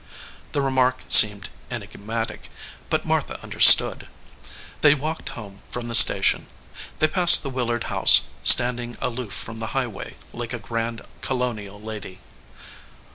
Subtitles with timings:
[0.53, 2.49] The remark seemed enigmatic,
[2.89, 4.07] but Martha un derstood.
[4.81, 6.47] They walked home from the station.
[6.97, 12.19] They passed the Willard house, standing aloof from the highway like a grand Colonial lady.